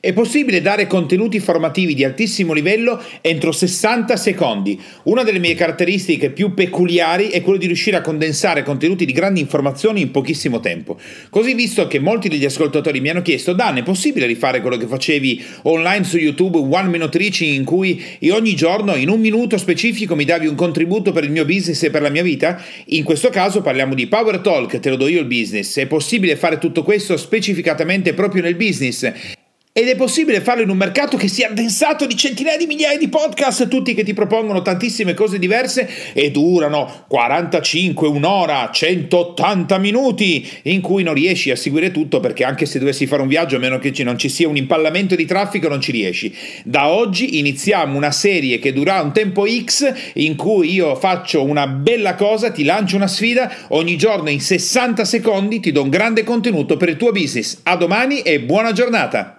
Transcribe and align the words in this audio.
È 0.00 0.12
possibile 0.12 0.60
dare 0.60 0.86
contenuti 0.86 1.40
formativi 1.40 1.94
di 1.94 2.04
altissimo 2.04 2.52
livello 2.52 3.00
entro 3.20 3.52
60 3.52 4.16
secondi. 4.16 4.80
Una 5.04 5.22
delle 5.22 5.38
mie 5.38 5.54
caratteristiche 5.54 6.30
più 6.30 6.54
peculiari 6.54 7.28
è 7.28 7.40
quello 7.42 7.58
di 7.58 7.66
riuscire 7.66 7.96
a 7.96 8.00
condensare 8.00 8.62
contenuti 8.62 9.04
di 9.04 9.12
grandi 9.12 9.40
informazioni 9.40 10.00
in 10.00 10.10
pochissimo 10.10 10.60
tempo. 10.60 10.98
Così 11.30 11.54
visto 11.54 11.86
che 11.86 11.98
molti 11.98 12.28
degli 12.28 12.44
ascoltatori 12.44 13.00
mi 13.00 13.10
hanno 13.10 13.22
chiesto, 13.22 13.52
Dan, 13.52 13.78
è 13.78 13.82
possibile 13.82 14.26
rifare 14.26 14.60
quello 14.60 14.76
che 14.76 14.86
facevi 14.86 15.44
online 15.62 16.04
su 16.04 16.16
YouTube, 16.16 16.58
One 16.58 16.88
Minute 16.88 17.18
Reaching, 17.18 17.54
in 17.54 17.64
cui 17.64 18.02
ogni 18.30 18.54
giorno 18.54 18.94
in 18.94 19.08
un 19.08 19.20
minuto 19.20 19.56
specifico 19.56 20.14
mi 20.14 20.24
davi 20.24 20.46
un 20.46 20.54
contributo 20.54 21.12
per 21.12 21.24
il 21.24 21.30
mio 21.30 21.44
business 21.44 21.82
e 21.82 21.90
per 21.90 22.02
la 22.02 22.10
mia 22.10 22.22
vita? 22.22 22.62
In 22.86 23.04
questo 23.04 23.28
caso 23.30 23.62
parliamo 23.62 23.94
di 23.94 24.06
Power 24.06 24.38
Talk, 24.38 24.78
te 24.78 24.90
lo 24.90 24.96
do 24.96 25.08
io 25.08 25.20
il 25.20 25.26
business. 25.26 25.78
È 25.78 25.86
possibile 25.86 26.36
fare 26.36 26.58
tutto 26.58 26.82
questo 26.82 27.16
specificatamente 27.16 28.14
proprio 28.14 28.42
nel 28.42 28.56
business? 28.56 29.40
Ed 29.74 29.88
è 29.88 29.96
possibile 29.96 30.42
farlo 30.42 30.62
in 30.62 30.68
un 30.68 30.76
mercato 30.76 31.16
che 31.16 31.28
si 31.28 31.40
è 31.40 31.46
addensato 31.46 32.04
di 32.04 32.14
centinaia 32.14 32.58
di 32.58 32.66
migliaia 32.66 32.98
di 32.98 33.08
podcast, 33.08 33.68
tutti 33.68 33.94
che 33.94 34.04
ti 34.04 34.12
propongono 34.12 34.60
tantissime 34.60 35.14
cose 35.14 35.38
diverse 35.38 35.88
e 36.12 36.30
durano 36.30 37.06
45, 37.08 38.06
un'ora, 38.06 38.68
180 38.70 39.78
minuti, 39.78 40.46
in 40.64 40.82
cui 40.82 41.02
non 41.02 41.14
riesci 41.14 41.50
a 41.50 41.56
seguire 41.56 41.90
tutto 41.90 42.20
perché 42.20 42.44
anche 42.44 42.66
se 42.66 42.78
dovessi 42.80 43.06
fare 43.06 43.22
un 43.22 43.28
viaggio, 43.28 43.56
a 43.56 43.60
meno 43.60 43.78
che 43.78 43.94
non 44.04 44.18
ci 44.18 44.28
sia 44.28 44.46
un 44.46 44.58
impallamento 44.58 45.14
di 45.14 45.24
traffico, 45.24 45.68
non 45.68 45.80
ci 45.80 45.90
riesci. 45.90 46.36
Da 46.64 46.88
oggi 46.88 47.38
iniziamo 47.38 47.96
una 47.96 48.12
serie 48.12 48.58
che 48.58 48.74
dura 48.74 49.00
un 49.00 49.14
tempo 49.14 49.46
X, 49.46 49.90
in 50.16 50.36
cui 50.36 50.70
io 50.70 50.96
faccio 50.96 51.42
una 51.42 51.66
bella 51.66 52.14
cosa, 52.14 52.50
ti 52.50 52.64
lancio 52.64 52.96
una 52.96 53.08
sfida, 53.08 53.50
ogni 53.68 53.96
giorno 53.96 54.28
in 54.28 54.42
60 54.42 55.02
secondi 55.06 55.60
ti 55.60 55.72
do 55.72 55.80
un 55.80 55.88
grande 55.88 56.24
contenuto 56.24 56.76
per 56.76 56.90
il 56.90 56.98
tuo 56.98 57.10
business. 57.10 57.60
A 57.62 57.76
domani 57.76 58.20
e 58.20 58.38
buona 58.38 58.72
giornata! 58.72 59.38